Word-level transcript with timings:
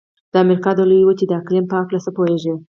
د 0.31 0.33
امریکا 0.43 0.71
د 0.75 0.79
لویې 0.89 1.05
وچې 1.07 1.25
د 1.27 1.31
اقلیم 1.41 1.65
په 1.67 1.75
هلکه 1.79 1.97
څه 2.05 2.09
پوهیږئ؟ 2.17 2.55